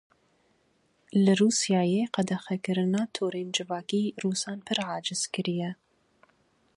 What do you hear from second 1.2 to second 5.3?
Li Rûsyayê Qedexekirina torên civakî rûsan pir aciz